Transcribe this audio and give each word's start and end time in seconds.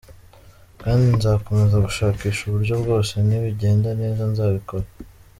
kandi 0.81 1.03
nzakomeza 1.17 1.77
gushakisha 1.85 2.41
uburyo 2.45 2.73
bwose, 2.81 3.13
nibigenda 3.27 3.89
neza 4.01 4.21
nzabikora. 4.31 4.87